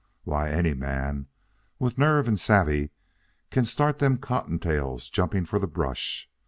[0.23, 1.27] Why, any man,
[1.77, 2.89] with nerve and savvee,
[3.51, 6.27] can start them cottontails jumping for the brush.